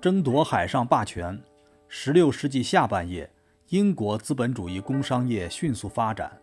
[0.00, 1.38] 争夺海上霸权。
[1.90, 3.30] 16世纪下半叶，
[3.68, 6.40] 英国资本主义工商业迅速发展，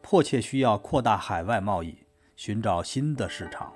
[0.00, 1.96] 迫切需要扩大海外贸易，
[2.36, 3.72] 寻找新的市场。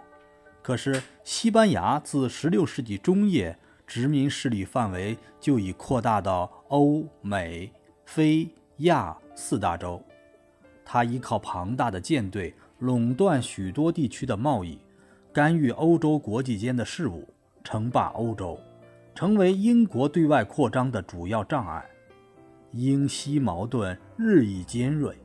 [0.62, 3.58] 可是，西班牙自16世纪中叶
[3.88, 7.72] 殖民势力范围就已扩大到欧美
[8.06, 8.48] 非
[8.78, 10.00] 亚四大洲。
[10.84, 14.78] 他依靠庞大的舰队垄断许多地区的贸易，
[15.32, 17.28] 干预欧洲国际间的事务，
[17.64, 18.56] 称霸欧洲，
[19.14, 21.84] 成为英国对外扩张的主要障碍。
[22.72, 25.16] 英西矛盾日益尖锐。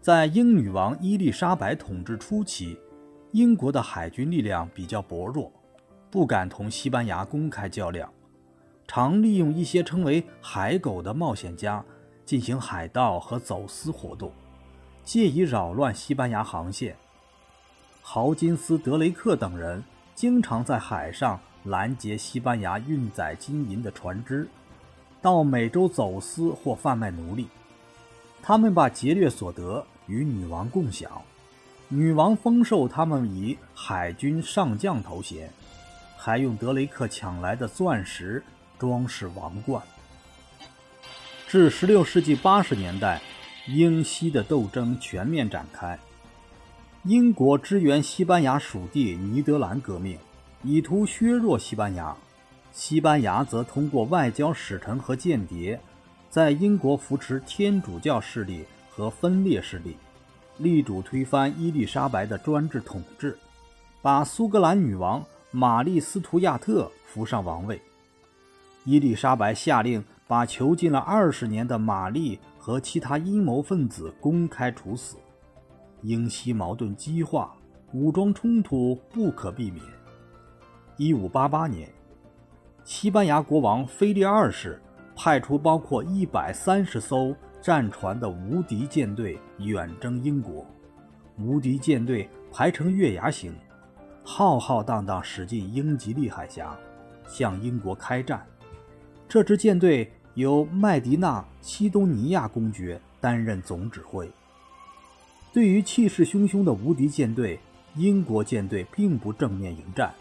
[0.00, 2.78] 在英女王伊丽莎白统治初期。
[3.32, 5.50] 英国的海军力量比较薄弱，
[6.08, 8.08] 不敢同西班牙公开较量，
[8.86, 11.84] 常利用一些称为“海狗”的冒险家
[12.24, 14.30] 进行海盗和走私活动，
[15.02, 16.94] 借以扰乱西班牙航线。
[18.00, 19.82] 豪金斯·德雷克等人
[20.14, 24.48] 经常在海上拦截西班牙运载金银的船只，
[25.20, 27.48] 到美洲走私或贩卖奴隶。
[28.42, 31.10] 他们把劫掠所得与女王共享。
[31.88, 35.50] 女王封授他们以海军上将头衔，
[36.16, 38.42] 还用德雷克抢来的钻石
[38.78, 39.82] 装饰王冠。
[41.46, 43.20] 至16世纪80年代，
[43.68, 45.98] 英西的斗争全面展开。
[47.04, 50.18] 英国支援西班牙属地尼德兰革命，
[50.66, 52.16] 以图削弱西班牙；
[52.72, 55.78] 西班牙则通过外交使臣和间谍，
[56.30, 59.94] 在英国扶持天主教势力和分裂势力。
[60.56, 63.36] 力主推翻伊丽莎白的专制统治，
[64.00, 67.78] 把苏格兰女王玛丽·斯图亚特扶上王位。
[68.84, 75.16] 伊丽莎白下令把囚禁了二十年的玛丽和其他阴谋分子公开处死。
[76.00, 77.54] 英西矛盾激化，
[77.92, 79.84] 武装冲突不可避免。
[80.98, 81.88] 1588年，
[82.84, 84.80] 西班牙国王腓力二世
[85.16, 87.34] 派出包括130艘。
[87.64, 90.66] 战船的无敌舰队远征英国，
[91.38, 93.54] 无敌舰队排成月牙形，
[94.22, 96.76] 浩浩荡荡驶进英吉利海峡，
[97.26, 98.44] 向英国开战。
[99.26, 104.30] 这支舰队由麦迪纳·西东尼亚公爵担任总指挥。
[105.50, 107.58] 对于气势汹汹的无敌舰队，
[107.94, 110.12] 英国舰队并不正面迎战，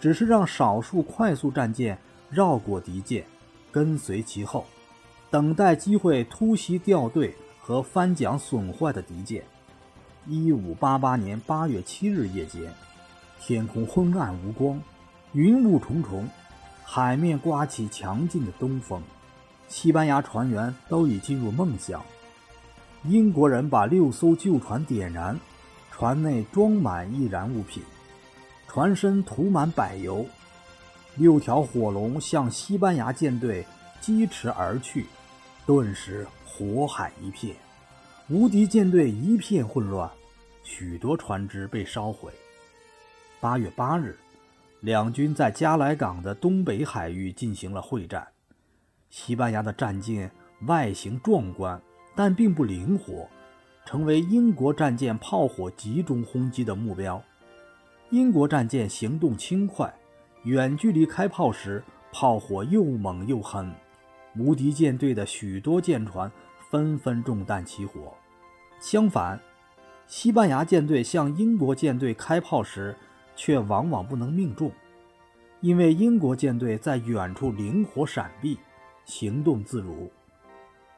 [0.00, 1.96] 只是让少数快速战舰
[2.30, 3.24] 绕过敌舰，
[3.70, 4.64] 跟随其后。
[5.30, 9.44] 等待机会突袭掉队和翻桨损坏的敌舰。
[10.26, 12.72] 一五八八年八月七日夜间，
[13.40, 14.80] 天空昏暗无光，
[15.32, 16.28] 云雾重重，
[16.82, 19.00] 海面刮起强劲的东风。
[19.68, 22.02] 西班牙船员都已进入梦乡。
[23.04, 25.38] 英国人把六艘旧船点燃，
[25.92, 27.82] 船内装满易燃物品，
[28.72, 30.24] 船身涂满柏油。
[31.16, 33.66] 六条火龙向西班牙舰队
[34.00, 35.06] 疾驰而去。
[35.66, 37.56] 顿时火海一片，
[38.28, 40.08] 无敌舰队一片混乱，
[40.62, 42.30] 许多船只被烧毁。
[43.40, 44.16] 八月八日，
[44.78, 48.24] 两军在加莱港的东北海域进行了会战。
[49.08, 50.30] 西班牙的战舰
[50.68, 51.82] 外形壮观，
[52.14, 53.28] 但并不灵活，
[53.84, 57.20] 成为英国战舰炮火集中轰击的目标。
[58.10, 59.92] 英国战舰行动轻快，
[60.42, 63.72] 远距离开炮时，炮火又猛又狠。
[64.36, 68.12] 无敌舰队的许多舰船纷纷中弹起火。
[68.80, 69.38] 相反，
[70.08, 72.96] 西班牙舰队向英国舰队开炮时，
[73.36, 74.72] 却往往不能命中，
[75.60, 78.58] 因为英国舰队在远处灵活闪避，
[79.04, 80.10] 行动自如。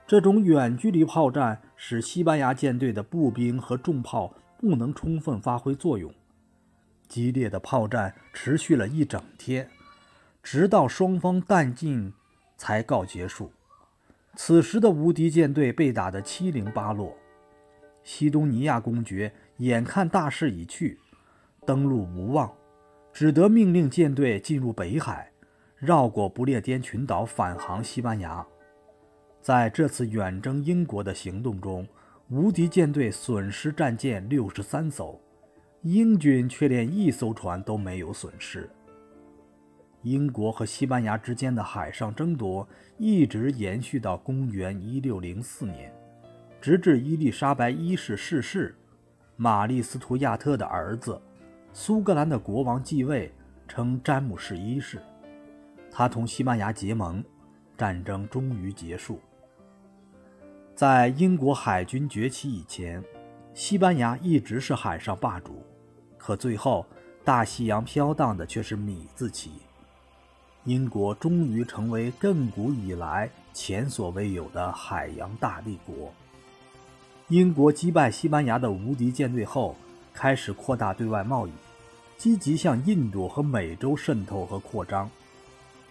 [0.07, 6.11] 这种远距离炮战使西班牙舰队的步兵和重炮不能充分发挥作用。
[7.09, 9.69] 激烈的炮战持续了一整天，
[10.43, 12.13] 直到双方弹尽。
[12.63, 13.51] 才告结束。
[14.37, 17.17] 此时的无敌舰队被打得七零八落。
[18.05, 20.97] 西东尼亚公爵眼看大势已去，
[21.67, 22.53] 登陆无望，
[23.13, 25.33] 只得命令舰队进入北海，
[25.77, 28.47] 绕过不列颠群岛返航西班牙。
[29.41, 31.85] 在这次远征英国的行动中，
[32.29, 35.21] 无敌舰队损失战舰六十三艘，
[35.83, 38.71] 英军却连一艘船都没有损失。
[40.03, 42.67] 英国和西班牙之间的海上争夺
[42.99, 45.93] 一直延续到公元1604年，
[46.61, 48.77] 直至伊丽莎白一世逝世，
[49.37, 51.21] 玛丽·斯图亚特的儿子，
[51.73, 53.33] 苏格兰的国王继位，
[53.67, 55.01] 称詹姆士一世。
[55.91, 57.23] 他同西班牙结盟，
[57.77, 59.21] 战争终于结束。
[60.77, 63.03] 在英国海军崛起以前，
[63.53, 65.63] 西班牙一直是海上霸主，
[66.25, 66.87] 可最后
[67.25, 69.51] 大西洋飘荡的却是米字旗。
[70.65, 76.13] 英国终于成为亘古以来前所未有的海洋大帝国。
[77.27, 79.75] 英国击败西班牙的无敌舰队后，
[80.15, 81.51] 开始扩大对外贸易，
[82.17, 85.11] 积极向印度和美洲渗透和扩张，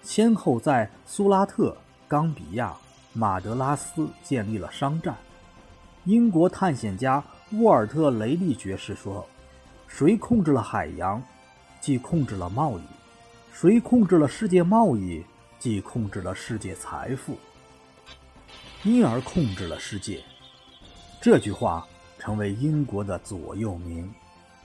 [0.01, 1.75] 先后在苏拉特、
[2.07, 2.73] 冈比亚、
[3.11, 5.13] 马德拉斯建立了商站。
[6.05, 9.27] 英国探险家沃尔特·雷利爵士说
[9.93, 11.21] ：“谁控制了海洋，
[11.79, 12.81] 即控制了贸易。”
[13.53, 15.23] 谁控制了世界贸易，
[15.59, 17.38] 即控制了世界财富，
[18.83, 20.23] 因而控制了世界。
[21.21, 21.85] 这句话
[22.17, 24.11] 成为英国的左右铭。